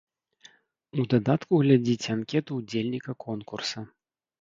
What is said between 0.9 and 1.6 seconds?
У дадатку